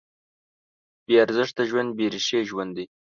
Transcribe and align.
بېارزښته 1.05 1.63
ژوند 1.69 1.89
بېریښې 1.97 2.39
ژوند 2.49 2.71
دی. 2.77 2.85